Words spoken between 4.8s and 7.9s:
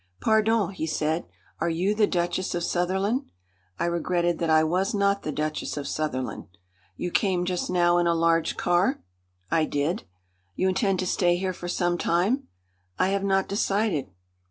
not the Duchess of Sutherland. "You came just